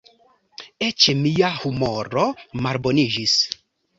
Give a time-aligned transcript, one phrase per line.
[0.85, 2.25] Eĉ mia humoro
[2.67, 3.39] malboniĝis.